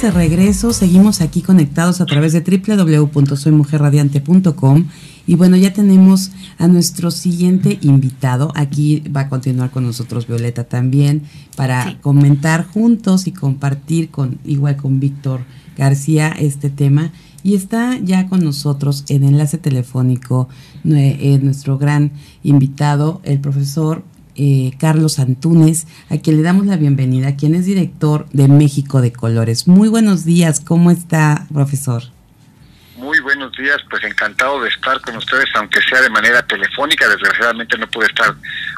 [0.00, 4.86] estamos de regreso, seguimos aquí conectados a través de www.soymujerradiante.com
[5.26, 8.50] y bueno, ya tenemos a nuestro siguiente invitado.
[8.54, 14.76] Aquí va a continuar con nosotros Violeta también para comentar juntos y compartir con igual
[14.76, 15.42] con Víctor
[15.76, 17.12] García este tema.
[17.42, 20.48] Y está ya con nosotros en enlace telefónico
[20.84, 22.12] eh, nuestro gran
[22.42, 24.02] invitado, el profesor
[24.42, 29.12] eh, Carlos Antunes, a quien le damos la bienvenida, quien es director de México de
[29.12, 29.68] Colores.
[29.68, 32.04] Muy buenos días, ¿cómo está, profesor?
[32.96, 37.76] Muy buenos días, pues encantado de estar con ustedes, aunque sea de manera telefónica, desgraciadamente
[37.76, 38.34] no pude estar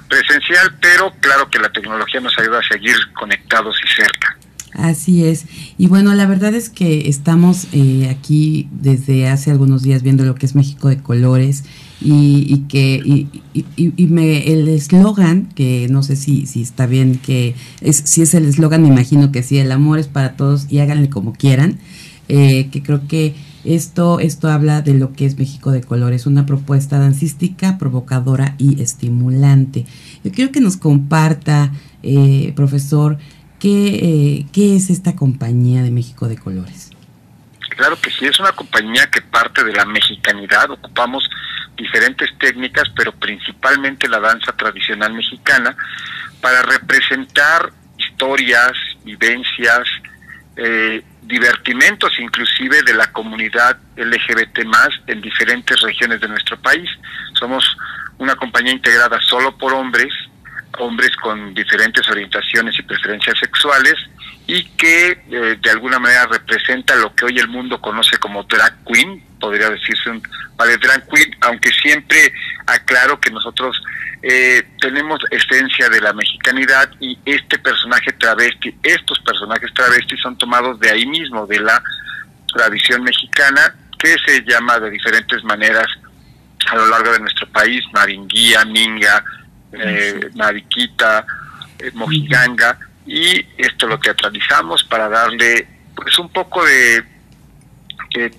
[0.09, 4.37] presencial, pero claro que la tecnología nos ayuda a seguir conectados y cerca.
[4.73, 5.45] Así es.
[5.77, 10.35] Y bueno, la verdad es que estamos eh, aquí desde hace algunos días viendo lo
[10.35, 11.65] que es México de Colores
[12.01, 13.29] y, que
[13.77, 18.35] y, me, el eslogan, que no sé si, si está bien, que es, si es
[18.35, 21.79] el eslogan, me imagino que sí, el amor es para todos y háganle como quieran,
[22.29, 26.46] eh, que creo que esto, esto habla de lo que es México de Colores, una
[26.46, 29.87] propuesta dancística, provocadora y estimulante.
[30.24, 33.18] Yo quiero que nos comparta, eh, profesor,
[33.63, 36.91] qué, eh, es esta compañía de México de Colores.
[37.77, 41.30] Claro que sí, es una compañía que parte de la mexicanidad, ocupamos
[41.77, 45.77] diferentes técnicas, pero principalmente la danza tradicional mexicana,
[46.40, 48.73] para representar historias,
[49.05, 49.88] vivencias,
[50.57, 56.90] eh, divertimentos inclusive de la comunidad LGBT más en diferentes regiones de nuestro país.
[57.38, 57.65] Somos
[58.18, 60.13] una compañía integrada solo por hombres,
[60.78, 63.95] hombres con diferentes orientaciones y preferencias sexuales,
[64.47, 68.84] y que eh, de alguna manera representa lo que hoy el mundo conoce como drag
[68.84, 70.22] queen, podría decirse un
[70.56, 72.32] ballet drag queen, aunque siempre
[72.66, 73.81] aclaro que nosotros
[74.22, 80.78] eh, tenemos esencia de la mexicanidad y este personaje travesti, estos personajes travestis son tomados
[80.81, 81.82] de ahí mismo, de la
[82.53, 85.87] tradición mexicana, que se llama de diferentes maneras
[86.71, 89.25] a lo largo de nuestro país, maringuía, minga,
[89.72, 91.27] eh, mariquita,
[91.78, 97.05] eh, mojiganga, y esto lo teatralizamos para darle pues un poco de,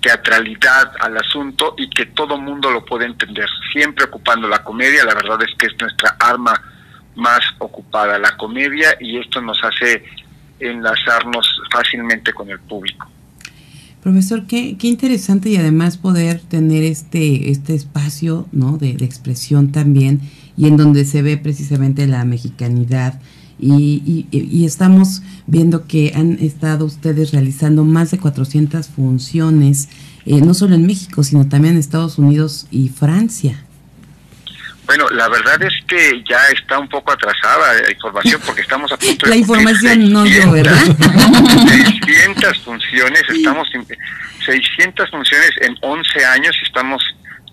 [0.00, 5.14] teatralidad al asunto y que todo mundo lo pueda entender, siempre ocupando la comedia, la
[5.14, 6.62] verdad es que es nuestra arma
[7.16, 10.04] más ocupada, la comedia, y esto nos hace
[10.60, 13.10] enlazarnos fácilmente con el público.
[14.00, 18.76] Profesor, qué, qué interesante y además poder tener este, este espacio ¿no?
[18.76, 20.20] de, de expresión también
[20.56, 23.20] y en donde se ve precisamente la mexicanidad,
[23.58, 29.88] y, y, estamos viendo que han estado ustedes realizando más de 400 funciones,
[30.26, 33.64] eh, no solo en México, sino también en Estados Unidos y Francia.
[34.86, 38.98] Bueno, la verdad es que ya está un poco atrasada la información porque estamos a
[38.98, 39.30] punto de...
[39.30, 40.84] La información no yo, ¿verdad?
[41.68, 43.68] 600 funciones, estamos
[44.44, 47.02] 600 funciones en 11 años y estamos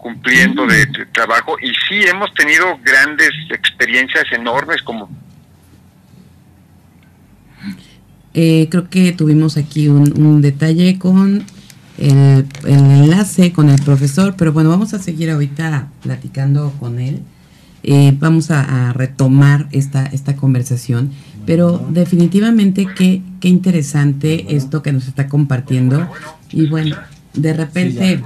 [0.02, 5.10] cumpliendo de, de, trabajo y sí hemos tenido grandes experiencias enormes como
[8.34, 11.44] Eh, creo que tuvimos aquí un, detalle con
[11.98, 17.22] el, enlace con el profesor, pero bueno, vamos a seguir ahorita platicando con él.
[17.84, 21.12] Eh, vamos a, retomar esta, esta conversación,
[21.46, 26.08] pero definitivamente qué, qué interesante esto que nos está compartiendo.
[26.52, 26.96] Y bueno,
[27.34, 28.22] de repente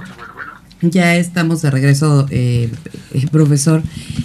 [0.80, 2.70] ya estamos de regreso, eh,
[3.12, 3.82] eh, profesor.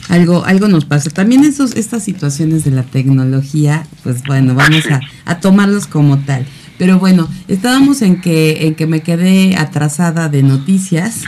[0.10, 1.10] Algo, algo nos pasa.
[1.10, 6.46] También esos, estas situaciones de la tecnología, pues bueno, vamos a, a tomarlos como tal.
[6.78, 11.26] Pero bueno, estábamos en que, en que me quedé atrasada de noticias.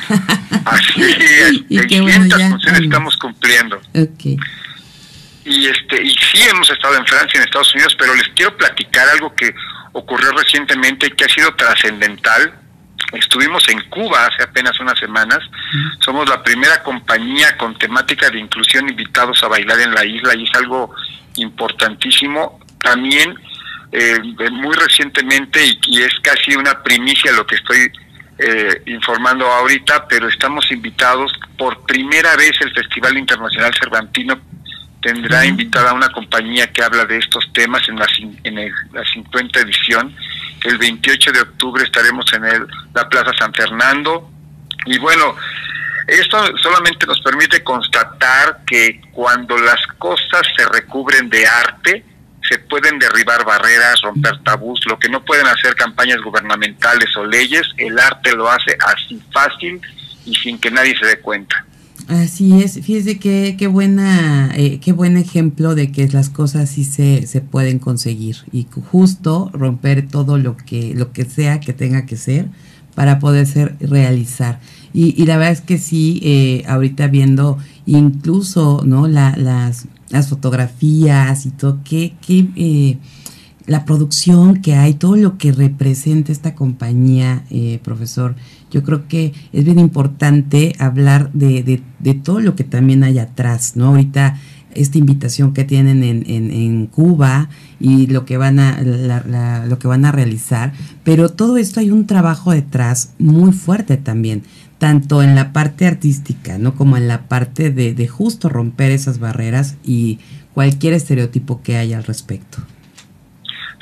[0.66, 1.62] Así es.
[1.70, 3.80] y que bueno, ya estamos cumpliendo.
[3.90, 4.38] Okay.
[5.46, 9.08] Y este, y sí hemos estado en Francia, en Estados Unidos, pero les quiero platicar
[9.10, 9.54] algo que
[9.92, 12.63] ocurrió recientemente y que ha sido trascendental
[13.14, 15.40] Estuvimos en Cuba hace apenas unas semanas.
[16.00, 20.44] Somos la primera compañía con temática de inclusión invitados a bailar en la isla y
[20.44, 20.94] es algo
[21.36, 22.60] importantísimo.
[22.80, 23.38] También
[23.92, 24.20] eh,
[24.52, 27.92] muy recientemente, y, es casi una primicia lo que estoy
[28.40, 34.40] eh, informando ahorita, pero estamos invitados por primera vez el Festival Internacional Cervantino
[35.04, 38.08] tendrá invitada a una compañía que habla de estos temas en la,
[38.44, 38.56] en
[38.92, 40.16] la 50 edición
[40.64, 44.30] el 28 de octubre estaremos en el, la Plaza San Fernando.
[44.86, 45.36] Y bueno,
[46.08, 52.06] esto solamente nos permite constatar que cuando las cosas se recubren de arte,
[52.48, 57.70] se pueden derribar barreras, romper tabús, lo que no pueden hacer campañas gubernamentales o leyes,
[57.78, 59.82] el arte lo hace así fácil
[60.26, 61.66] y sin que nadie se dé cuenta.
[62.08, 66.84] Así es, fíjese que qué buena, eh, qué buen ejemplo de que las cosas sí
[66.84, 72.06] se, se pueden conseguir y justo romper todo lo que, lo que sea que tenga
[72.06, 72.50] que ser
[72.94, 74.60] para poderse realizar.
[74.94, 80.28] Y, y la verdad es que sí, eh, ahorita viendo incluso no la, las, las
[80.28, 82.98] fotografías y todo, que, que eh,
[83.66, 88.36] la producción que hay, todo lo que representa esta compañía, eh, profesor,
[88.74, 93.20] yo creo que es bien importante hablar de, de, de, todo lo que también hay
[93.20, 93.90] atrás, ¿no?
[93.90, 94.40] Ahorita
[94.74, 97.50] esta invitación que tienen en, en, en Cuba
[97.80, 100.74] y lo que van a la, lo que van a realizar,
[101.04, 104.44] pero todo esto hay un trabajo detrás muy fuerte también,
[104.80, 106.74] tanto en la parte artística, ¿no?
[106.74, 110.18] Como en la parte de, de justo romper esas barreras y
[110.56, 112.58] cualquier estereotipo que haya al respecto.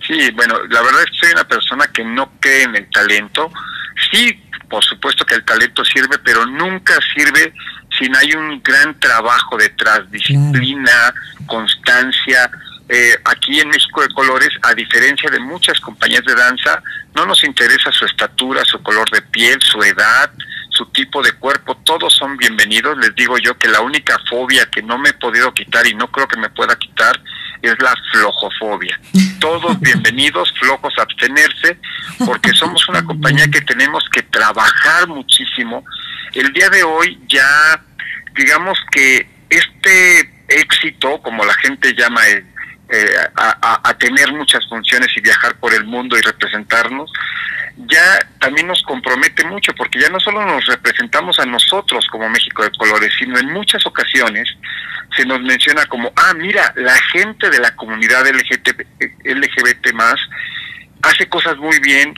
[0.06, 3.50] Sí, bueno, la verdad es que soy una persona que no cree en el talento.
[4.12, 4.38] Sí,
[4.72, 7.54] por supuesto que el talento sirve, pero nunca sirve
[8.00, 11.14] si no hay un gran trabajo detrás, disciplina,
[11.46, 12.50] constancia.
[12.88, 16.82] Eh, aquí en México de Colores, a diferencia de muchas compañías de danza,
[17.14, 20.32] no nos interesa su estatura, su color de piel, su edad,
[20.70, 22.98] su tipo de cuerpo, todos son bienvenidos.
[22.98, 26.10] Les digo yo que la única fobia que no me he podido quitar y no
[26.10, 27.22] creo que me pueda quitar
[27.62, 29.00] es la flojofobia.
[29.40, 31.78] Todos bienvenidos, flojos abstenerse,
[32.26, 35.84] porque somos una compañía que tenemos que trabajar muchísimo.
[36.34, 37.82] El día de hoy ya,
[38.36, 42.22] digamos que este éxito, como la gente llama
[42.92, 47.10] eh, a, a, a, tener muchas funciones y viajar por el mundo y representarnos,
[47.78, 52.64] ya también nos compromete mucho, porque ya no solo nos representamos a nosotros como México
[52.64, 54.48] de Colores, sino en muchas ocasiones
[55.16, 58.86] se nos menciona como, ah, mira, la gente de la comunidad LGBT,
[59.24, 60.20] LGBT más
[61.04, 62.14] hace cosas muy bien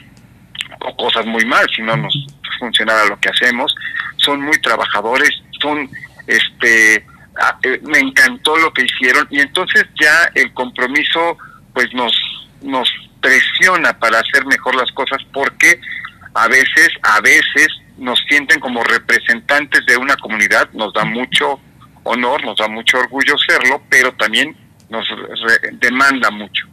[0.80, 2.14] o cosas muy mal, si no nos
[2.58, 3.74] funcionara lo que hacemos,
[4.16, 5.30] son muy trabajadores,
[5.60, 5.88] son,
[6.26, 7.04] este,
[7.82, 11.36] me encantó lo que hicieron y entonces ya el compromiso
[11.72, 12.14] pues nos,
[12.62, 12.88] nos
[13.20, 15.80] presiona para hacer mejor las cosas porque
[16.34, 21.60] a veces, a veces nos sienten como representantes de una comunidad, nos da mucho
[22.02, 24.56] honor, nos da mucho orgullo serlo, pero también
[24.88, 25.06] nos
[25.80, 26.66] demanda mucho.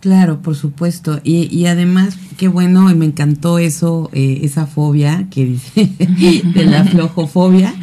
[0.00, 1.20] Claro, por supuesto.
[1.24, 5.90] Y, y además, qué bueno, me encantó eso, eh, esa fobia que dice,
[6.54, 7.74] de la flojofobia,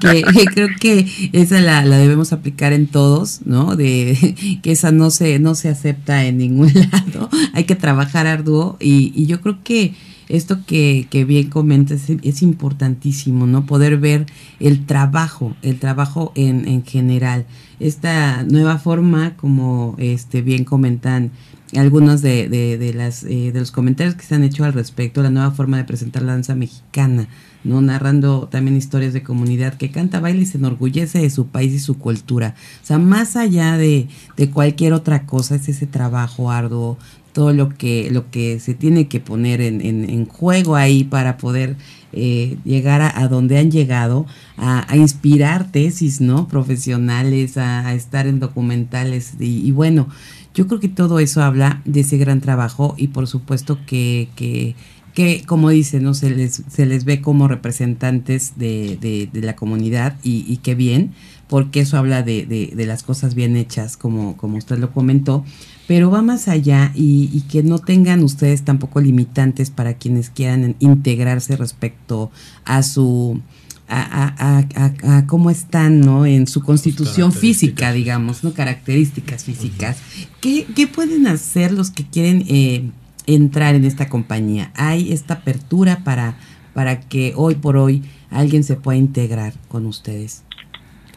[0.00, 3.74] que, que, creo que esa la, la, debemos aplicar en todos, ¿no?
[3.74, 7.30] De que esa no se, no se acepta en ningún lado.
[7.54, 9.94] Hay que trabajar arduo y, y yo creo que
[10.28, 13.66] esto que, que bien comentas es, importantísimo, ¿no?
[13.66, 14.26] Poder ver
[14.60, 17.44] el trabajo, el trabajo en, en general.
[17.80, 21.32] Esta nueva forma, como este bien comentan
[21.76, 25.22] algunos de, de, de las eh, de los comentarios que se han hecho al respecto,
[25.22, 27.28] la nueva forma de presentar la danza mexicana,
[27.64, 31.72] no narrando también historias de comunidad que canta, baila y se enorgullece de su país
[31.72, 32.54] y su cultura.
[32.82, 36.98] O sea, más allá de, de cualquier otra cosa, es ese trabajo arduo,
[37.32, 41.38] todo lo que, lo que se tiene que poner en, en, en juego ahí para
[41.38, 41.76] poder
[42.12, 44.26] eh, llegar a, a, donde han llegado,
[44.58, 46.46] a, a, inspirar tesis, ¿no?
[46.46, 50.08] Profesionales, a, a estar en documentales y, y, bueno,
[50.54, 54.74] yo creo que todo eso habla de ese gran trabajo y por supuesto que, que,
[55.14, 56.14] que como dicen, ¿no?
[56.14, 58.98] Se les, se les ve como representantes de,
[59.32, 61.12] de, la comunidad y, y qué bien,
[61.48, 65.44] porque eso habla de, de, de las cosas bien hechas, como, como usted lo comentó
[65.86, 70.76] pero va más allá y, y, que no tengan ustedes tampoco limitantes para quienes quieran
[70.78, 72.30] integrarse respecto
[72.64, 73.40] a su
[73.88, 79.98] a, a, a, a cómo están no en su constitución física digamos no características físicas.
[79.98, 80.28] Uh -huh.
[80.40, 82.90] ¿Qué, ¿Qué, pueden hacer los que quieren eh,
[83.26, 86.36] entrar en esta compañía hay esta apertura para
[86.74, 90.42] para que hoy por hoy alguien se pueda integrar con ustedes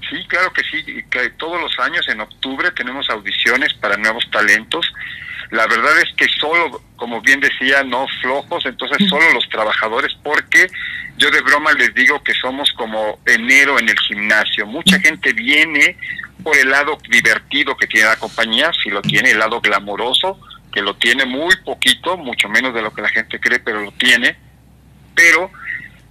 [0.10, 4.86] Sí, claro que sí, que todos los años en octubre tenemos audiciones para nuevos talentos.
[5.52, 10.68] La verdad es que solo, como bien decía, no flojos, entonces solo los trabajadores, porque
[11.18, 14.66] yo de broma les digo que somos como enero en el gimnasio.
[14.66, 15.98] Mucha gente viene
[16.44, 20.40] por el lado divertido que tiene la compañía, si lo tiene, el lado glamoroso,
[20.72, 23.92] que lo tiene muy poquito, mucho menos de lo que la gente cree, pero lo
[23.94, 24.36] tiene.
[25.16, 25.50] Pero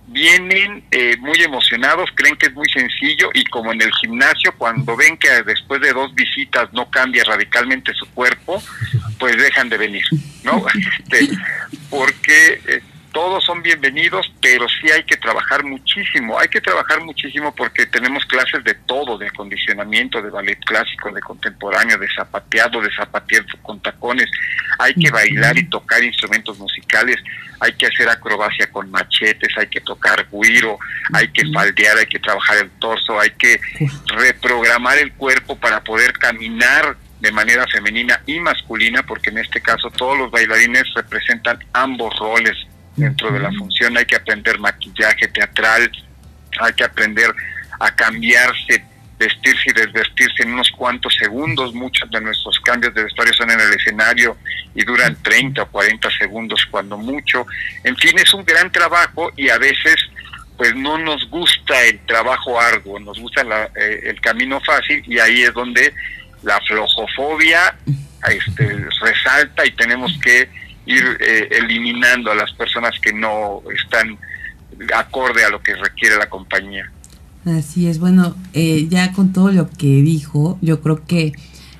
[0.07, 4.97] vienen eh, muy emocionados, creen que es muy sencillo y como en el gimnasio, cuando
[4.97, 8.63] ven que después de dos visitas no cambia radicalmente su cuerpo,
[9.19, 10.05] pues dejan de venir,
[10.43, 10.65] ¿no?
[11.11, 11.29] Este,
[11.91, 12.83] porque eh,
[13.15, 18.27] todos son bienvenidos, pero sí hay que trabajar muchísimo, hay que trabajar muchísimo porque tenemos
[18.27, 23.81] clases de todo, de acondicionamiento, de ballet clásico, de contemporáneo, de zapateado, de zapateado con
[23.81, 24.29] tacones,
[24.81, 27.17] hay que bailar y tocar instrumentos musicales,
[27.61, 30.77] hay que hacer acrobacia con machetes, hay que tocar guiro,
[31.13, 33.61] hay que faldear, hay que trabajar el torso, hay que
[34.09, 39.89] reprogramar el cuerpo para poder caminar de manera femenina y masculina, porque en este caso
[39.91, 42.57] todos los bailarines representan ambos roles,
[42.97, 45.91] dentro de la función, hay que aprender maquillaje teatral,
[46.61, 47.35] hay que aprender
[47.81, 48.85] a cambiarse,
[49.19, 51.75] vestirse y desvestirse en unos cuantos segundos.
[51.75, 54.37] Muchos de nuestros cambios de vestuario son en el escenario
[54.75, 57.47] y duran 30 o 40 segundos cuando mucho.
[57.83, 59.97] En fin, es un gran trabajo y a veces
[60.57, 63.43] pues no nos gusta el trabajo arduo, nos gusta
[63.75, 65.93] eh, el camino fácil y ahí es donde
[66.43, 67.77] la flojofobia
[68.29, 70.49] este, resalta y tenemos que
[70.87, 74.19] ir eh, eliminando a las personas que no están
[74.95, 76.91] acorde a lo que requiere la compañía.
[77.45, 81.33] Así es, bueno, eh, ya con todo lo que dijo, yo creo que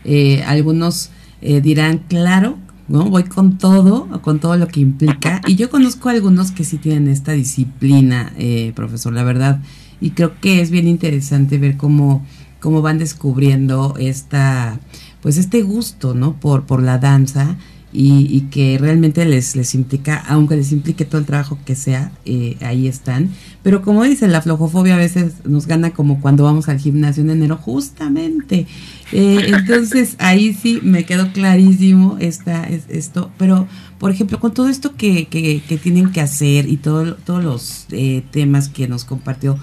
[0.05, 2.57] eh, algunos dirán, claro,
[2.89, 3.05] ¿no?
[3.05, 5.43] Voy con todo, con todo lo que implica.
[5.47, 8.33] Y yo conozco a algunos que sí tienen esta disciplina,
[8.75, 9.61] profesor, la verdad.
[10.01, 12.27] Y creo que es bien interesante ver cómo,
[12.61, 14.81] cómo van descubriendo esta,
[15.21, 16.41] pues este gusto, ¿no?
[16.41, 17.59] Por, por la danza
[17.97, 22.57] y, que realmente les, les implica, aunque les implique todo el trabajo que sea, eh,
[22.61, 23.31] ahí están.
[23.63, 27.31] Pero como dicen, la flojofobia a veces nos gana como cuando vamos al gimnasio en
[27.31, 28.67] enero, justamente.
[29.13, 33.31] Eh, entonces ahí sí me quedó clarísimo esta, esto.
[33.39, 33.69] Pero,
[34.01, 37.87] por ejemplo, con todo esto que, que, que tienen que hacer y todo, todos los
[37.93, 39.57] eh, temas que nos compartió,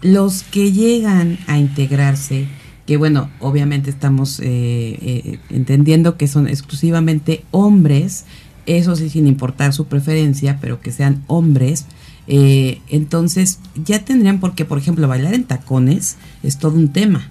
[0.00, 2.48] los que llegan a integrarse,
[2.86, 8.24] que bueno, obviamente estamos eh, eh, entendiendo que son exclusivamente hombres,
[8.66, 11.86] eso sí sin importar su preferencia, pero que sean hombres,
[12.26, 17.30] eh, entonces ya tendrían porque, por ejemplo, bailar en tacones es todo un tema,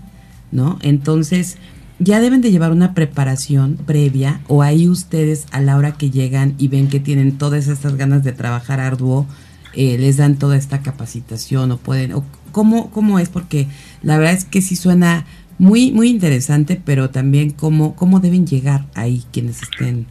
[0.51, 0.79] ¿no?
[0.81, 1.57] Entonces
[1.99, 6.55] ya deben de llevar una preparación previa o ahí ustedes a la hora que llegan
[6.57, 9.27] y ven que tienen todas estas ganas de trabajar arduo,
[9.75, 13.67] les dan toda esta capacitación o pueden, o cómo, cómo es, porque
[14.03, 15.25] la verdad es que sí suena
[15.63, 20.05] muy, muy interesante, pero también cómo, cómo deben llegar ahí quienes estén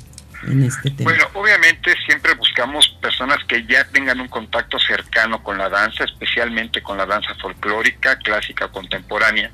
[0.49, 1.11] en este tema.
[1.11, 6.83] Bueno, obviamente siempre buscamos personas que ya tengan un contacto cercano con la danza, especialmente
[6.83, 9.51] con la danza folclórica, clásica, contemporánea,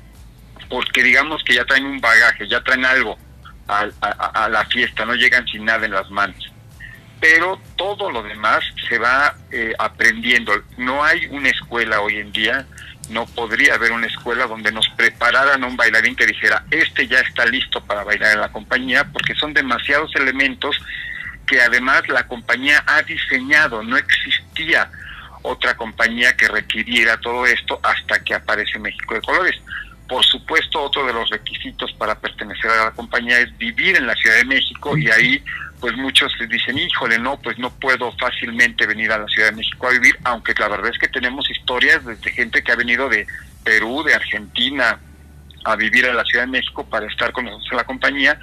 [0.69, 3.17] porque digamos que ya traen un bagaje, ya traen algo
[3.67, 6.49] a, la fiesta, no llegan sin nada en las manos.
[7.19, 10.53] Pero todo lo demás se va eh, aprendiendo.
[10.77, 12.65] No hay una escuela hoy en día
[13.09, 17.45] no podría haber una escuela donde nos prepararan un bailarín que dijera, este ya está
[17.45, 20.79] listo para bailar en la compañía, porque son demasiados elementos
[21.45, 24.89] que además la compañía ha diseñado, no existía
[25.41, 29.55] otra compañía que requiriera todo esto hasta que aparece México de Colores.
[30.07, 34.15] Por supuesto, otro de los requisitos para pertenecer a la compañía es vivir en la
[34.15, 35.43] Ciudad de México y ahí
[35.79, 39.87] pues muchos dicen, híjole, no, pues no puedo fácilmente venir a la Ciudad de México
[39.87, 43.25] a vivir, aunque la verdad es que tenemos historias desde gente que ha venido de
[43.63, 44.99] Perú, de Argentina,
[45.63, 48.39] a vivir a la Ciudad de México para estar con nosotros en la compañía.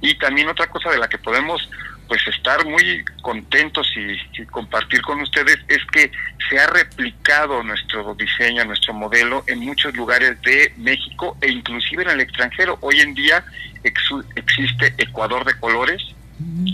[0.00, 1.68] Y también otra cosa de la que podemos
[2.08, 6.10] pues estar muy contentos y, compartir con ustedes es que
[6.50, 12.10] se ha replicado nuestro diseño, nuestro modelo en muchos lugares de México e inclusive en
[12.10, 12.76] el extranjero.
[12.80, 13.44] Hoy en día
[13.82, 16.02] existe Ecuador de Colores,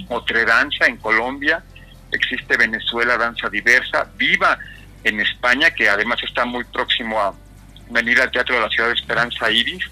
[0.08, 1.62] otra Danza en Colombia,
[2.12, 4.58] existe Venezuela Danza Diversa, Viva
[5.04, 7.34] en España, que además está muy próximo a
[7.90, 9.84] venir al Teatro de la Ciudad de Esperanza Iris,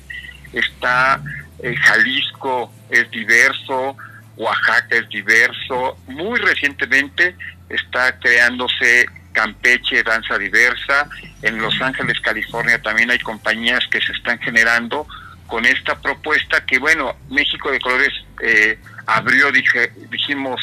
[0.53, 1.21] está
[1.63, 3.97] eh, Jalisco es diverso,
[4.37, 7.35] Oaxaca es diverso, muy recientemente
[7.69, 11.09] está creándose Campeche Danza Diversa,
[11.43, 15.07] en Los Ángeles, California también hay compañías que se están generando
[15.47, 20.61] con esta propuesta que bueno, México de Colores eh, abrió, dijimos,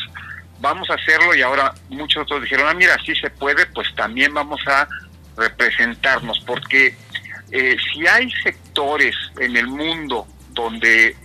[0.60, 4.34] vamos a hacerlo y ahora muchos otros dijeron, ah, mira, si se puede, pues también
[4.34, 4.88] vamos a
[5.36, 6.96] representarnos, porque
[7.52, 11.16] eh, si hay sectores en el mundo donde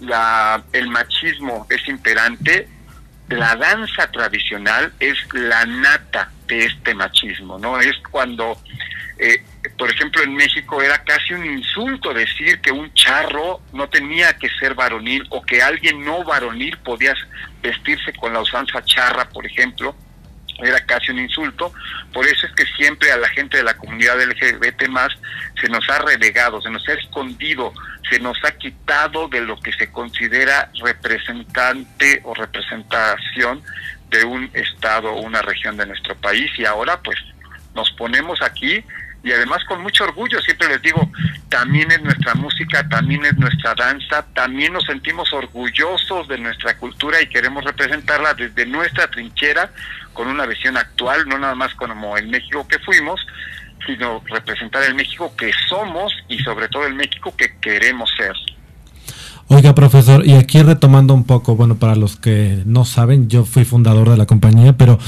[0.00, 2.68] la, el machismo es imperante,
[3.28, 7.80] la danza tradicional es la nata de este machismo, ¿no?
[7.80, 8.58] Es cuando
[9.22, 9.40] eh,
[9.78, 14.48] por ejemplo, en México era casi un insulto decir que un charro no tenía que
[14.58, 17.14] ser varonil o que alguien no varonil podía
[17.62, 19.94] vestirse con la usanza charra, por ejemplo,
[20.58, 21.72] era casi un insulto.
[22.12, 25.10] Por eso es que siempre a la gente de la comunidad LGBT más
[25.60, 27.72] se nos ha relegado, se nos ha escondido,
[28.10, 33.62] se nos ha quitado de lo que se considera representante o representación
[34.10, 37.18] de un estado o una región de nuestro país y ahora pues
[37.74, 38.84] nos ponemos aquí
[39.24, 41.10] y además con mucho orgullo, siempre les digo,
[41.48, 47.22] también es nuestra música, también es nuestra danza, también nos sentimos orgullosos de nuestra cultura
[47.22, 49.70] y queremos representarla desde nuestra trinchera
[50.12, 53.20] con una visión actual, no nada más como el México que fuimos,
[53.86, 58.32] sino representar el México que somos y sobre todo el México que queremos ser.
[59.48, 63.64] Oiga, profesor, y aquí retomando un poco, bueno, para los que no saben, yo fui
[63.64, 64.98] fundador de la compañía, pero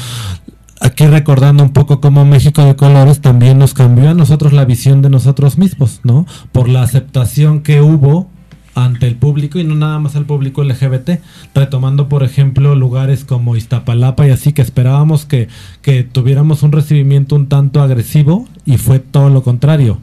[0.85, 5.01] aquí recordando un poco cómo México de Colores también nos cambió a nosotros la visión
[5.01, 6.27] de nosotros mismos, ¿no?
[6.53, 8.31] Por la aceptación que hubo
[8.75, 11.21] ante el público y no nada más al público LGBT,
[11.55, 15.49] retomando por ejemplo lugares como Iztapalapa y así que esperábamos que,
[15.81, 20.01] que tuviéramos un recibimiento un tanto agresivo y fue todo lo contrario.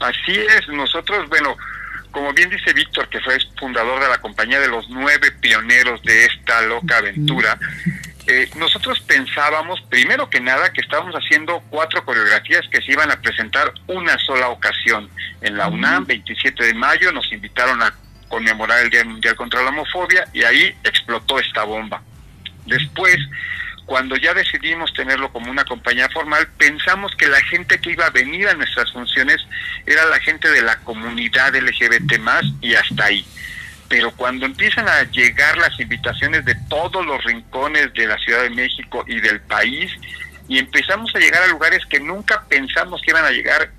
[0.00, 1.56] Así es, nosotros, bueno,
[2.12, 6.24] como bien dice Víctor, que fue fundador de la compañía de los nueve pioneros de
[6.24, 7.58] esta loca aventura,
[8.30, 13.18] eh, nosotros pensábamos, primero que nada, que estábamos haciendo cuatro coreografías que se iban a
[13.22, 15.08] presentar una sola ocasión.
[15.40, 17.94] En la UNAM, 27 de mayo, nos invitaron a
[18.28, 22.02] conmemorar el Día Mundial contra la Homofobia y ahí explotó esta bomba.
[22.66, 23.16] Después,
[23.86, 28.10] cuando ya decidimos tenerlo como una compañía formal, pensamos que la gente que iba a
[28.10, 29.38] venir a nuestras funciones
[29.86, 33.24] era la gente de la comunidad LGBT más y hasta ahí
[33.88, 38.50] pero cuando empiezan a llegar las invitaciones de todos los rincones de la Ciudad de
[38.50, 39.90] México y del país,
[40.48, 43.70] y empezamos a llegar a lugares que nunca pensamos que iban a llegar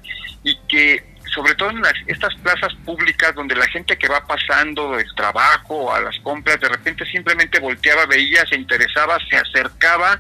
[0.44, 4.96] y que sobre todo en las, estas plazas públicas donde la gente que va pasando
[4.96, 10.20] del trabajo a las compras, de repente simplemente volteaba, veía, se interesaba, se acercaba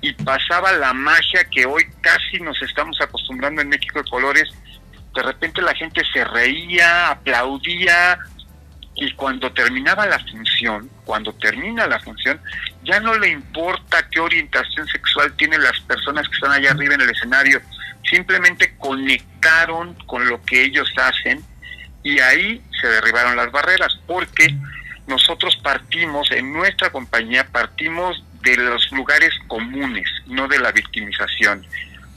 [0.00, 4.48] y pasaba la magia que hoy casi nos estamos acostumbrando en México de colores.
[5.14, 8.18] De repente la gente se reía, aplaudía,
[8.94, 12.40] y cuando terminaba la función, cuando termina la función,
[12.84, 17.00] ya no le importa qué orientación sexual tienen las personas que están allá arriba en
[17.00, 17.60] el escenario,
[18.08, 21.42] simplemente conectaron con lo que ellos hacen
[22.02, 24.54] y ahí se derribaron las barreras, porque
[25.06, 31.64] nosotros partimos, en nuestra compañía, partimos de los lugares comunes, no de la victimización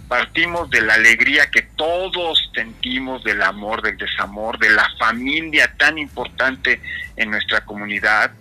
[0.08, 5.98] partimos de la alegría que todos sentimos del amor, del desamor, de la familia tan
[5.98, 6.82] importante
[7.16, 8.32] en nuestra comunidad,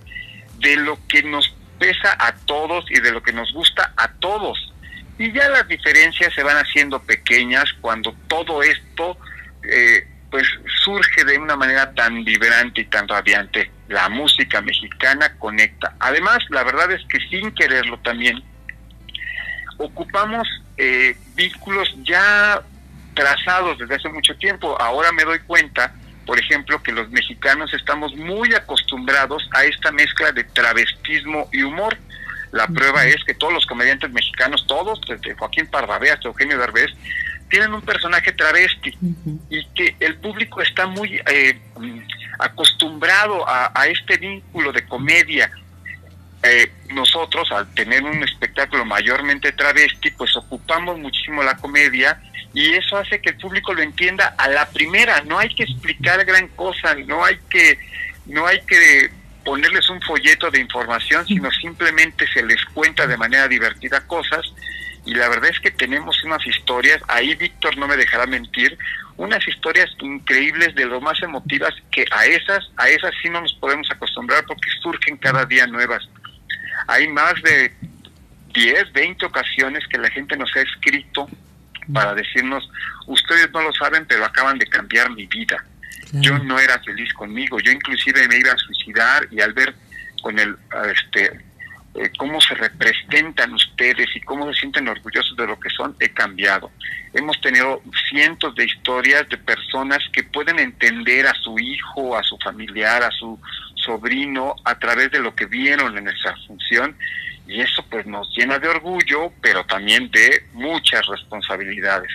[0.58, 4.72] de lo que nos pesa a todos y de lo que nos gusta a todos.
[5.18, 9.16] Y ya las diferencias se van haciendo pequeñas cuando todo esto
[9.62, 10.46] eh, pues
[10.82, 13.70] surge de una manera tan vibrante y tan radiante.
[13.88, 15.94] La música mexicana conecta.
[16.00, 18.42] Además, la verdad es que sin quererlo también,
[19.78, 22.62] ocupamos eh, vínculos ya
[23.14, 24.80] trazados desde hace mucho tiempo.
[24.80, 25.94] Ahora me doy cuenta,
[26.26, 31.96] por ejemplo, que los mexicanos estamos muy acostumbrados a esta mezcla de travestismo y humor.
[32.52, 36.92] La prueba es que todos los comediantes mexicanos, todos, desde Joaquín Pardavé hasta Eugenio Derbez,
[37.48, 38.96] tienen un personaje travesti
[39.50, 41.60] y que el público está muy eh,
[42.38, 45.50] acostumbrado a, a, este vínculo de comedia
[46.44, 52.20] eh, nosotros al tener un espectáculo mayormente travesti, pues ocupamos muchísimo la comedia
[52.52, 55.22] y eso hace que el público lo entienda a la primera.
[55.22, 57.78] No hay que explicar gran cosa, no hay que,
[58.26, 59.10] no hay que
[59.42, 64.44] ponerles un folleto de información, sino simplemente se les cuenta de manera divertida cosas.
[65.06, 68.78] Y la verdad es que tenemos unas historias, ahí Víctor no me dejará mentir,
[69.16, 73.52] unas historias increíbles de lo más emotivas que a esas, a esas sí no nos
[73.54, 76.06] podemos acostumbrar porque surgen cada día nuevas.
[76.86, 77.72] Hay más de
[78.52, 81.28] 10, 20 ocasiones que la gente nos ha escrito
[81.92, 82.68] para decirnos,
[83.06, 85.62] ustedes no lo saben, pero acaban de cambiar mi vida.
[86.12, 89.74] Yo no era feliz conmigo, yo inclusive me iba a suicidar y al ver
[90.22, 90.56] con el
[90.92, 91.44] este
[91.96, 96.08] eh, cómo se representan ustedes y cómo se sienten orgullosos de lo que son, he
[96.08, 96.72] cambiado.
[97.12, 102.36] Hemos tenido cientos de historias de personas que pueden entender a su hijo, a su
[102.38, 103.38] familiar, a su
[103.84, 106.96] sobrino a través de lo que vieron en esa función
[107.46, 112.10] y eso pues nos llena de orgullo, pero también de muchas responsabilidades.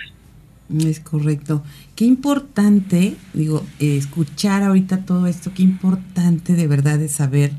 [0.78, 1.64] Es correcto.
[1.96, 7.52] Qué importante, digo, escuchar ahorita todo esto, qué importante de verdad es saber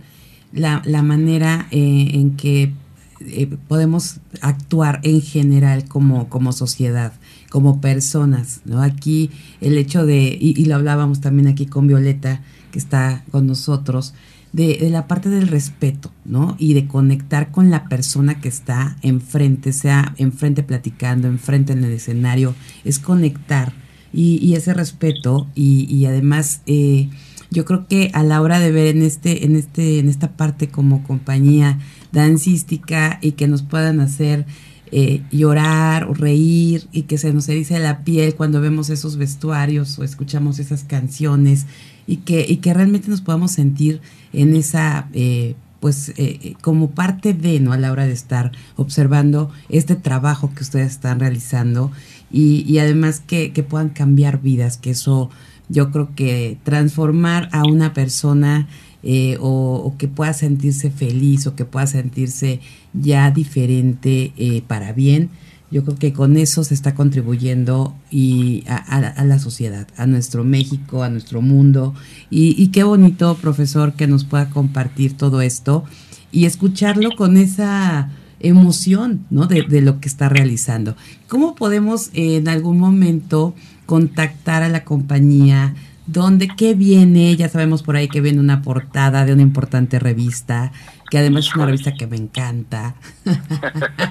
[0.53, 2.73] la, la manera eh, en que
[3.19, 7.13] eh, podemos actuar en general como, como sociedad,
[7.49, 8.81] como personas, ¿no?
[8.81, 14.13] Aquí el hecho de, y lo hablábamos también aquí con Violeta, que está con nosotros,
[14.53, 16.55] de, la parte del respeto, ¿no?
[16.59, 21.91] Y de conectar con la persona que está enfrente, sea enfrente platicando, enfrente en el
[21.91, 22.53] escenario,
[22.83, 23.73] es conectar
[24.13, 27.09] y, ese respeto y, además eh,
[27.49, 30.69] yo creo que a la hora de ver en este, en este, en esta parte
[30.69, 31.79] como compañía
[32.11, 34.45] dancística y que nos puedan hacer
[34.93, 39.97] eh, llorar o reír y que se nos erice la piel cuando vemos esos vestuarios
[39.97, 41.65] o escuchamos esas canciones
[42.07, 44.01] y que, y que realmente nos podamos sentir
[44.33, 47.73] en esa, eh, pues eh, eh, como parte de, ¿no?
[47.73, 51.91] A la hora de estar observando este trabajo que ustedes están realizando
[52.31, 55.29] y, y además que, que puedan cambiar vidas, que eso
[55.69, 58.67] yo creo que transformar a una persona
[59.03, 62.59] eh, o, que pueda sentirse feliz o que pueda sentirse
[62.93, 65.29] ya diferente eh, para bien.
[65.71, 71.01] Yo creo que con eso se está contribuyendo y a, la sociedad, a nuestro México,
[71.01, 71.95] a nuestro mundo.
[72.29, 75.85] Y, qué bonito, profesor, que nos pueda compartir todo esto
[76.29, 78.09] y escucharlo con esa
[78.41, 79.47] emoción ¿no?
[79.47, 80.95] de, de lo que está realizando.
[81.29, 83.55] ¿Cómo podemos en algún momento
[83.85, 85.73] contactar a la compañía?
[86.05, 86.49] ¿Dónde?
[86.49, 87.37] ¿Qué viene?
[87.37, 90.73] Ya sabemos por ahí que viene una portada de una importante revista,
[91.11, 92.95] que además es una revista que me encanta.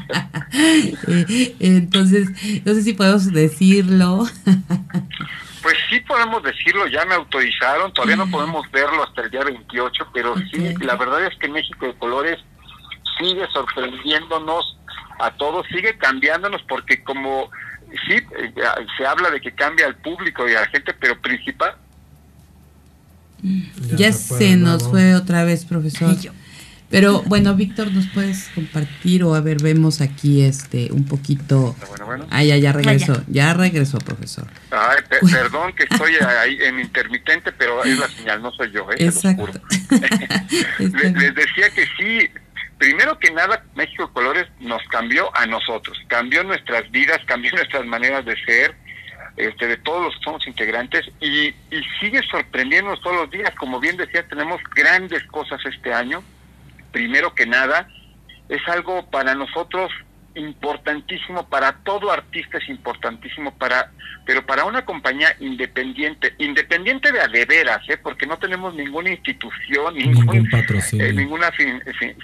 [0.53, 2.29] Eh, entonces,
[2.65, 4.27] no sé si podemos decirlo.
[5.63, 10.09] Pues sí podemos decirlo, ya me autorizaron, todavía no podemos verlo hasta el día 28,
[10.13, 12.41] pero sí, la verdad es que México de Colores
[13.17, 14.77] sigue sorprendiéndonos
[15.21, 17.49] a todos, sigue cambiándonos porque como
[18.09, 18.53] sí, eh,
[18.99, 21.77] se habla de que cambia al público y a la gente, pero principal.
[23.97, 26.17] Ya, se, nos fue otra vez, profesor.
[26.91, 31.77] Pero bueno, Víctor, ¿nos puedes compartir o a ver, vemos aquí este un poquito...
[31.89, 32.27] Bueno, bueno.
[32.31, 34.49] Ah, ya, ya regresó, ya, regresó, profesor.
[34.73, 34.99] Ay,
[35.31, 38.97] perdón que estoy ahí en intermitente, pero es la señal, no soy yo, ¿eh?
[38.99, 39.47] Exacto.
[40.81, 42.29] les decía que sí,
[42.77, 48.25] primero que nada, México Colores nos cambió a nosotros, cambió nuestras vidas, cambió nuestras maneras
[48.25, 48.75] de ser,
[49.37, 53.55] este, de todos los que somos integrantes y, y sigue sorprendiéndonos todos los días.
[53.55, 56.25] Como bien decía, tenemos grandes cosas este año.
[56.93, 57.89] Primero que nada,
[58.49, 59.91] es algo para nosotros
[60.35, 63.91] importantísimo para todo artista es importantísimo para
[64.25, 67.97] pero para una compañía independiente independiente de adeveras ¿eh?
[67.97, 70.49] porque no tenemos ninguna institución ningún,
[70.93, 71.51] eh, ninguna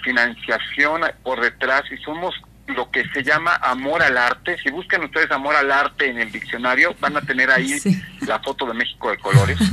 [0.03, 2.33] financiación por detrás y somos
[2.67, 4.57] lo que se llama amor al arte.
[4.61, 7.77] Si buscan ustedes amor al arte en el diccionario van a tener ahí
[8.27, 9.57] la foto de México de colores.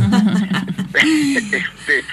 [0.95, 2.05] Este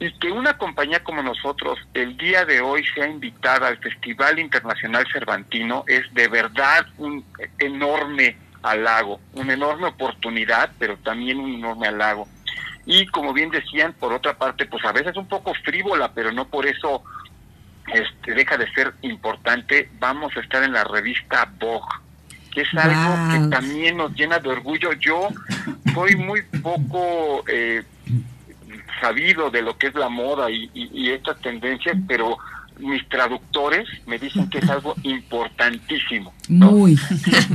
[0.00, 5.06] y que una compañía como nosotros el día de hoy sea invitada al Festival Internacional
[5.12, 7.22] Cervantino es de verdad un
[7.58, 12.26] enorme halago, una enorme oportunidad, pero también un enorme halago.
[12.86, 16.48] Y como bien decían, por otra parte, pues a veces un poco frívola, pero no
[16.48, 17.04] por eso
[17.92, 19.90] este, deja de ser importante.
[19.98, 21.86] Vamos a estar en la revista Vogue,
[22.52, 24.94] que es algo que también nos llena de orgullo.
[24.94, 25.28] Yo
[25.92, 27.44] soy muy poco...
[27.48, 27.84] Eh,
[29.00, 32.36] sabido de lo que es la moda y, y, estas tendencias, pero
[32.78, 36.32] mis traductores me dicen que es algo importantísimo.
[36.48, 36.98] Muy.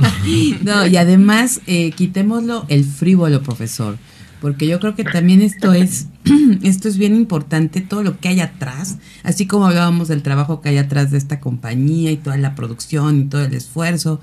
[0.62, 3.98] no, y además, eh, quitémoslo el frívolo, profesor,
[4.40, 6.08] porque yo creo que también esto es,
[6.62, 10.70] esto es bien importante, todo lo que hay atrás, así como hablábamos del trabajo que
[10.70, 14.20] hay atrás de esta compañía y toda la producción y todo el esfuerzo,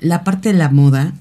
[0.00, 1.14] la parte de la moda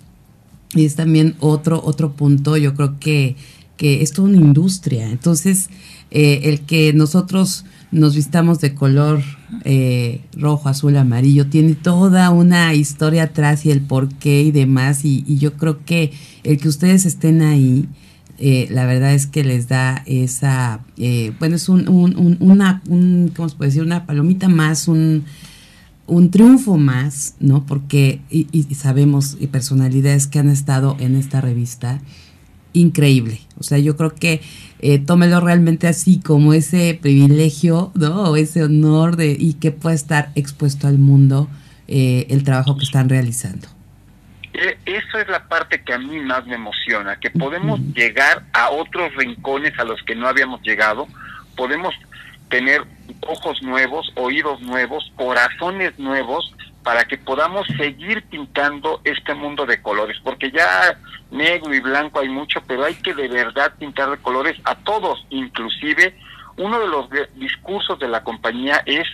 [0.76, 3.36] es también otro, otro punto, yo creo que
[3.78, 5.10] que es toda una industria.
[5.10, 5.70] Entonces,
[6.12, 9.24] eh, el que nosotros nos vistamos de color
[9.66, 15.06] eh, rojo, azul, amarillo, tiene toda una historia atrás y el porqué y demás.
[15.06, 16.12] Y, yo creo que
[16.44, 17.88] el que ustedes estén ahí,
[18.38, 20.82] eh, la verdad es que les da esa,
[21.40, 21.88] bueno, es un,
[22.40, 22.82] una,
[23.36, 23.84] ¿cómo se puede decir?
[23.84, 25.24] Una palomita más, un,
[26.08, 27.66] un triunfo más, ¿no?
[27.66, 32.02] Porque, y, y sabemos, y personalidades que han estado en esta revista,
[32.74, 33.40] increíble.
[33.60, 34.42] O sea, yo creo que
[34.80, 38.32] eh, tómelo realmente así como ese privilegio, ¿no?
[38.32, 41.50] O ese honor de y que pueda estar expuesto al mundo
[41.88, 43.68] eh, el trabajo que están realizando.
[44.54, 48.70] E, eso es la parte que a mí más me emociona, que podemos llegar a
[48.70, 51.08] otros rincones a los que no habíamos llegado,
[51.56, 51.96] podemos
[52.50, 52.84] tener
[53.28, 56.54] ojos nuevos, oídos nuevos, corazones nuevos,
[56.84, 60.98] para que podamos seguir pintando este mundo de colores, porque ya
[61.32, 65.26] negro y blanco hay mucho, pero hay que de verdad pintar de colores a todos,
[65.30, 66.16] inclusive
[66.58, 69.08] uno de los discursos de la compañía es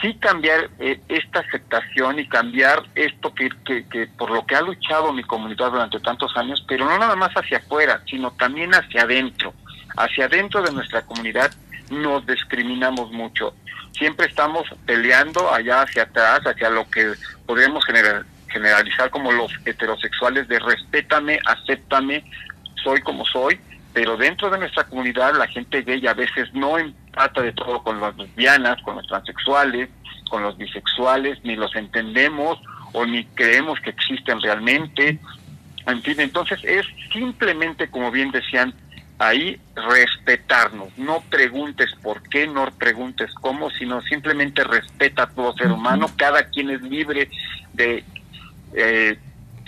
[0.00, 4.62] sí cambiar eh, esta aceptación y cambiar esto que, que, que, por lo que ha
[4.62, 9.02] luchado mi comunidad durante tantos años, pero no nada más hacia afuera, sino también hacia
[9.02, 9.52] adentro.
[9.96, 11.52] Hacia adentro de nuestra comunidad
[11.90, 13.54] nos discriminamos mucho
[14.00, 17.12] siempre estamos peleando allá hacia atrás, hacia lo que
[17.46, 17.84] podríamos
[18.48, 22.24] generalizar como los heterosexuales de respétame, acéptame,
[22.82, 23.60] soy como soy,
[23.92, 28.00] pero dentro de nuestra comunidad la gente gay a veces no empata de todo con
[28.00, 29.90] las lesbianas, con los transexuales,
[30.30, 32.58] con los bisexuales, ni los entendemos
[32.92, 35.18] o ni creemos que existen realmente.
[35.86, 38.72] En fin, entonces es simplemente, como bien decían
[39.20, 40.96] ahí, respetarnos.
[40.96, 46.06] No preguntes por qué, no preguntes cómo, sino simplemente respeta a todo ser humano.
[46.16, 47.28] Cada quien es libre
[47.74, 48.02] de
[48.72, 49.18] eh,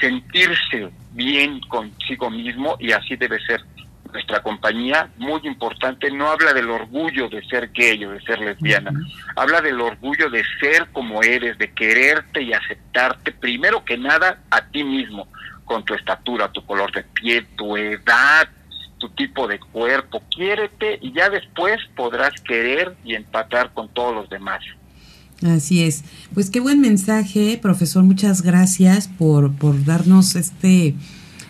[0.00, 3.62] sentirse bien consigo mismo y así debe ser
[4.10, 8.92] nuestra compañía, muy importante, no habla del orgullo de ser gay o de ser lesbiana,
[9.36, 14.60] habla del orgullo de ser como eres, de quererte y aceptarte, primero que nada, a
[14.66, 15.28] ti mismo,
[15.64, 18.48] con tu estatura, tu color de piel, tu edad,
[19.02, 24.30] tu tipo de cuerpo, quiérete y ya después podrás querer y empatar con todos los
[24.30, 24.60] demás.
[25.44, 26.04] Así es.
[26.32, 28.04] Pues qué buen mensaje, profesor.
[28.04, 30.94] Muchas gracias por, por darnos este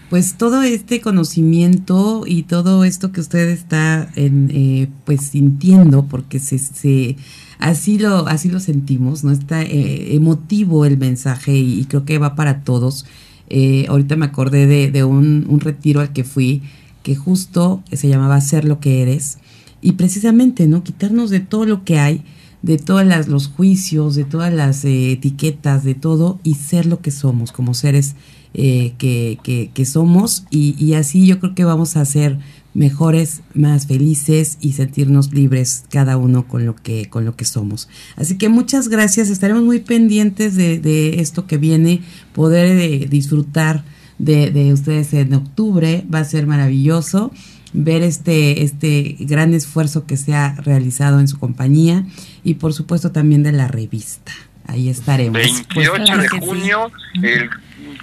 [0.09, 6.39] pues todo este conocimiento y todo esto que usted está en, eh, pues sintiendo, porque
[6.39, 7.17] se, se,
[7.59, 12.35] así lo así lo sentimos, no está eh, emotivo el mensaje y, creo que va
[12.35, 13.07] para todos.
[13.49, 16.63] Eh, ahorita me acordé de, de un, un, retiro al que fui
[17.03, 19.39] que justo se llamaba Ser lo que eres.
[19.81, 22.25] Y precisamente no quitarnos de todo lo que hay
[22.63, 27.53] de todos los juicios, de todas las etiquetas, de todo y ser lo que somos
[27.53, 28.15] como seres
[28.55, 29.39] eh, que,
[29.75, 30.45] que, somos.
[30.51, 32.39] Y, así yo creo que vamos a ser
[32.75, 37.89] mejores, más felices y sentirnos libres cada uno con lo que, con lo que somos.
[38.17, 42.01] Así que muchas gracias, estaremos muy pendientes de, de esto que viene,
[42.33, 43.85] poder eh, disfrutar
[44.23, 47.33] de, de ustedes en octubre, va a ser maravilloso
[47.73, 52.05] ver este, este gran esfuerzo que se ha realizado en su compañía
[52.45, 54.33] y por supuesto también de la revista.
[54.67, 55.41] Ahí estaremos.
[55.43, 57.51] 28 pues de junio, el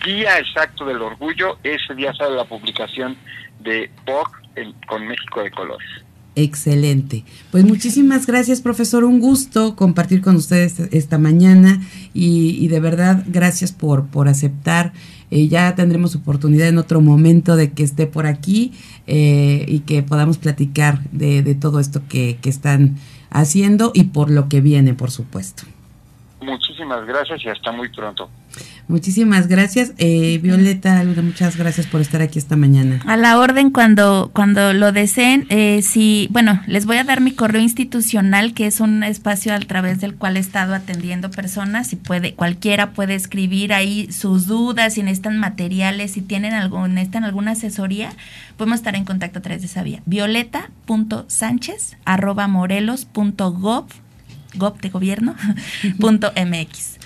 [0.06, 3.16] día exacto del orgullo, ese día sale la publicación
[3.62, 4.40] de POC
[4.88, 5.88] con México de Colores.
[6.36, 7.26] Excelente.
[7.52, 9.04] Pues muchísimas gracias, profesor.
[9.04, 11.82] Un gusto compartir con ustedes esta mañana
[12.14, 14.94] y, de verdad gracias por, por aceptar.
[15.32, 18.74] Eh, ya tendremos oportunidad en otro momento de que esté por aquí
[19.08, 22.98] eh, y que podamos platicar de, todo esto que, que están
[23.30, 25.64] haciendo y por lo que viene, por supuesto.
[26.42, 28.30] Muchísimas gracias y hasta muy pronto.
[28.90, 29.94] Muchísimas gracias.
[30.00, 33.00] Eh, Violeta, muchas gracias por estar aquí esta mañana.
[33.06, 35.46] A la orden cuando, cuando lo deseen.
[35.50, 39.60] Eh, si, bueno, les voy a dar mi correo institucional, que es un espacio a
[39.60, 41.86] través del cual he estado atendiendo personas.
[41.86, 47.26] Si puede, cualquiera puede escribir ahí sus dudas, si necesitan materiales, si tienen algún, necesitan
[47.26, 48.10] alguna asesoría,
[48.58, 50.02] podemos estar en contacto a través de esa vía.
[50.08, 53.86] Violeta.sánchez arroba morelos.gov
[54.56, 55.36] gov de gobierno
[56.00, 56.98] punto mx.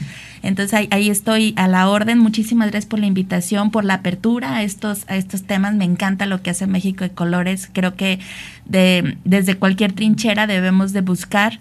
[0.44, 2.20] Entonces ahí, ahí, estoy a la orden.
[2.20, 5.74] Muchísimas gracias por la invitación, por la apertura a estos, a estos temas.
[5.74, 7.70] Me encanta lo que hace México de Colores.
[7.72, 8.20] Creo que
[8.66, 11.60] de, desde cualquier trinchera debemos de buscar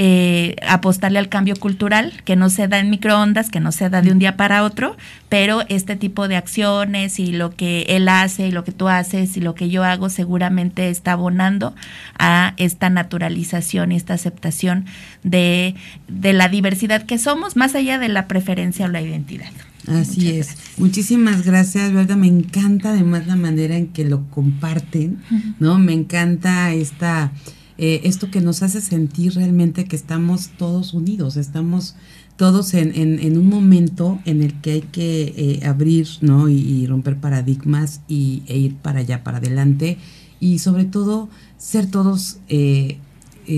[0.00, 4.00] eh, apostarle al cambio cultural, que no se da en microondas, que no se da
[4.00, 4.96] de un día para otro,
[5.28, 9.36] pero este tipo de acciones y lo que él hace y lo que tú haces
[9.36, 11.74] y lo que yo hago seguramente está abonando
[12.16, 14.86] a esta naturalización y esta aceptación
[15.24, 15.74] de,
[16.06, 19.50] de la diversidad que somos, más allá de la preferencia o la identidad.
[19.88, 20.56] Así es.
[20.76, 22.16] Muchísimas gracias, ¿verdad?
[22.16, 25.18] Me encanta además la manera en que lo comparten,
[25.58, 25.78] ¿no?
[25.78, 27.32] Me encanta esta
[27.78, 31.94] eh, esto que nos hace sentir realmente que estamos todos unidos, estamos
[32.36, 36.48] todos en, en, un momento en el que hay que eh, abrir ¿no?
[36.48, 39.98] Y, romper paradigmas y, e ir para allá, para adelante
[40.40, 42.98] y sobre todo ser todos, eh,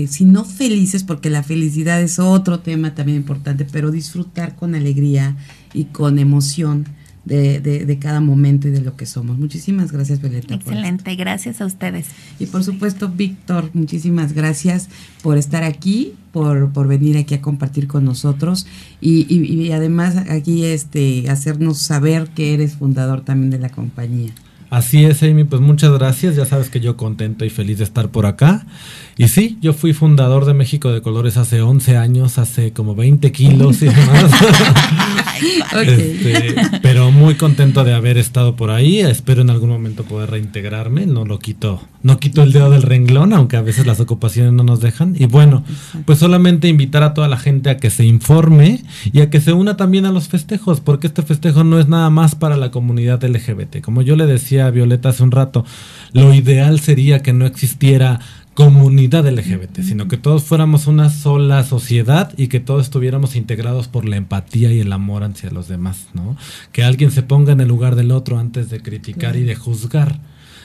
[0.07, 5.35] si no felices, porque la felicidad es otro tema también importante, pero disfrutar con alegría
[5.73, 6.85] y con emoción
[7.31, 9.37] de, de, cada momento y de lo que somos.
[9.37, 10.55] Muchísimas gracias, Violeta.
[10.55, 12.07] Excelente, gracias a ustedes.
[12.39, 14.89] Y por supuesto, Víctor, muchísimas gracias
[15.21, 18.67] por estar aquí, por, por venir aquí a compartir con nosotros
[18.99, 24.33] y, y, además aquí este, hacernos saber que eres fundador también de la compañía.
[24.71, 26.37] Así es, Amy, pues muchas gracias.
[26.37, 28.65] Ya sabes que yo contento y feliz de estar por acá.
[29.17, 33.33] Y sí, yo fui fundador de México de Colores hace 11 años, hace como 20
[33.33, 34.31] kilos y demás.
[35.73, 36.53] Este,
[36.83, 38.99] pero muy contento de haber estado por ahí.
[38.99, 41.07] Espero en algún momento poder reintegrarme.
[41.07, 44.63] No lo quito, no quito el dedo del renglón, aunque a veces las ocupaciones no
[44.63, 45.15] nos dejan.
[45.17, 45.63] Y bueno,
[46.05, 49.53] pues solamente invitar a toda la gente a que se informe y a que se
[49.53, 53.23] una también a los festejos, porque este festejo no es nada más para la comunidad
[53.23, 53.81] LGBT.
[53.81, 55.65] Como yo le decía a Violeta hace un rato,
[56.13, 58.19] lo ideal sería que no existiera
[58.53, 64.05] comunidad LGBT, sino que todos fuéramos una sola sociedad y que todos estuviéramos integrados por
[64.05, 66.35] la empatía y el amor hacia los demás, ¿no?
[66.71, 70.19] Que alguien se ponga en el lugar del otro antes de criticar y de juzgar.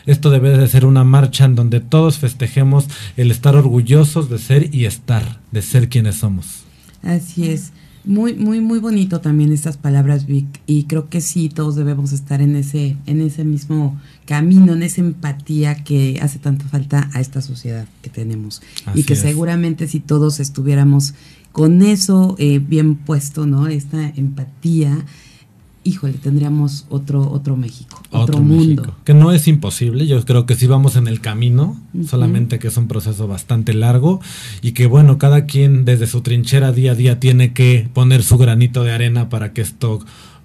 [0.07, 4.75] Esto debe de ser una marcha en donde todos festejemos el estar orgullosos de ser
[4.75, 6.65] y estar, de ser quienes somos.
[7.03, 7.73] Así es.
[8.07, 12.41] Muy, muy, muy bonito también estas palabras, Vic, y creo que sí, todos debemos estar
[12.41, 17.43] en ese, en ese mismo camino, en esa empatía que hace tanta falta a esta
[17.43, 18.63] sociedad que tenemos.
[18.95, 21.15] y que seguramente si todos estuviéramos
[21.51, 23.67] con eso eh, bien puesto, ¿no?
[23.67, 25.05] Esta empatía,
[25.87, 28.97] híjole, tendríamos otro, otro México, otro, mundo.
[29.05, 32.77] Que no es imposible, yo creo que sí vamos en el camino, solamente que es
[32.77, 34.21] un proceso bastante largo
[34.63, 38.37] y que bueno, cada quien desde su trinchera día a día tiene que poner su
[38.37, 40.01] granito de arena para que esto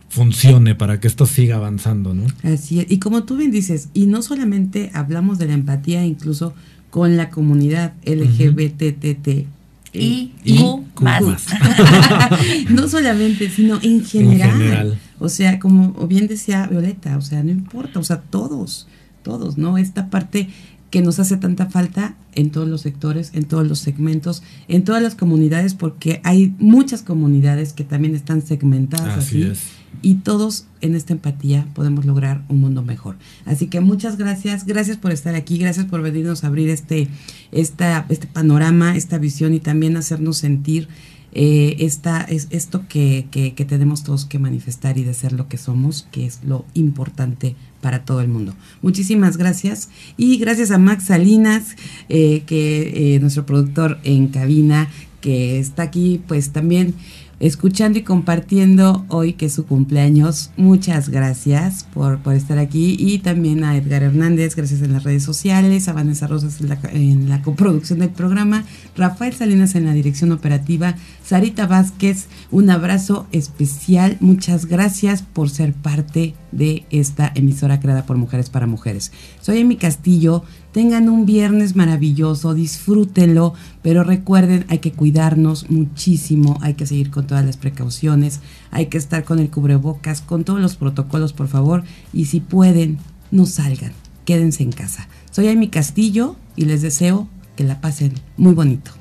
[0.10, 2.26] funcione, para que esto siga avanzando, ¿no?
[2.44, 6.54] Así es, y como tú bien dices, y no solamente hablamos de la empatía incluso
[6.90, 9.48] con la comunidad LGBTT
[9.94, 10.64] y, y,
[11.02, 11.24] más.
[12.70, 14.98] no solamente, sino en general.
[15.20, 18.88] O sea, como bien decía Violeta, o sea, no importa, o sea, todos,
[19.24, 19.78] todos, ¿no?
[19.78, 20.50] Esta parte
[20.90, 25.02] que nos hace tanta falta en todos los sectores, en todos los segmentos, en todas
[25.02, 29.44] las comunidades, porque hay muchas comunidades que también están segmentadas así.
[29.44, 29.62] así
[30.02, 33.18] y todos en esta empatía podemos lograr un mundo mejor.
[33.46, 37.08] Así que muchas gracias, gracias por estar aquí, gracias por venirnos a abrir este,
[37.52, 40.88] esta, este panorama, esta visión y también hacernos sentir
[41.34, 45.58] eh, esta, es, esto que, que, tenemos todos que manifestar y de ser lo que
[45.58, 48.54] somos, que es lo importante para todo el mundo.
[48.82, 51.78] Muchísimas gracias y gracias a Max Salinas,
[52.10, 54.90] eh, que eh, nuestro productor en cabina,
[55.22, 56.96] que está aquí pues también
[57.42, 60.52] escuchando y compartiendo hoy que es su cumpleaños.
[60.58, 65.24] Muchas gracias por, por estar aquí y también a Edgar Hernández, gracias en las redes
[65.24, 68.64] sociales, a Vanessa Rosas en la, en la coproducción del programa,
[68.96, 75.74] Rafael Salinas en la dirección operativa, Sarita Vázquez, un abrazo especial, muchas gracias por ser
[75.74, 79.12] parte de esta emisora creada por Mujeres para Mujeres.
[79.42, 86.76] Soy Emi Castillo, tengan un viernes maravilloso, disfrútenlo, pero recuerden, hay que cuidarnos muchísimo, hay
[86.76, 88.40] que seguir con todas las precauciones,
[88.72, 91.84] hay que estar con el cubrebocas, con todos los protocolos, por favor,
[92.14, 92.98] y si pueden,
[93.32, 93.94] no salgan,
[94.26, 95.08] quédense en casa.
[95.32, 99.01] Soy Amy Castillo y les deseo que la pasen muy bonito.